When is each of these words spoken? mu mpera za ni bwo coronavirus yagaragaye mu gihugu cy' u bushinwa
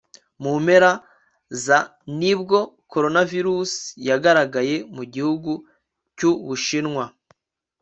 mu 0.43 0.53
mpera 0.65 0.91
za 1.65 1.79
ni 2.19 2.33
bwo 2.39 2.59
coronavirus 2.91 3.71
yagaragaye 4.09 4.75
mu 4.95 5.03
gihugu 5.13 5.51
cy' 6.17 6.27
u 6.29 6.31
bushinwa 6.47 7.05